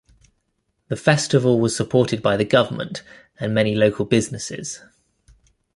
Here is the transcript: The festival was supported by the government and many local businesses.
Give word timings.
The 0.87 0.95
festival 0.95 1.59
was 1.59 1.75
supported 1.75 2.23
by 2.23 2.35
the 2.35 2.43
government 2.43 3.03
and 3.39 3.53
many 3.53 3.75
local 3.75 4.03
businesses. 4.03 4.79